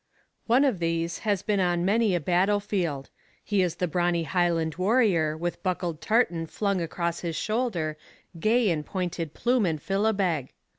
One 0.47 0.65
of 0.65 0.79
these 0.79 1.19
has 1.29 1.43
been 1.43 1.59
on 1.59 1.85
many 1.85 2.15
a 2.15 2.19
battlefield. 2.19 3.11
He 3.43 3.61
is 3.61 3.75
the 3.75 3.87
brawny 3.87 4.23
Highland 4.23 4.77
warrior, 4.77 5.37
with 5.37 5.61
buckled 5.61 6.01
tartan 6.01 6.47
flung 6.47 6.81
across 6.81 7.19
his 7.19 7.35
shoulder, 7.35 7.97
gay 8.39 8.71
in 8.71 8.81
pointed 8.83 9.35
plume 9.35 9.67
and 9.67 9.79
filibeg. 9.79 10.53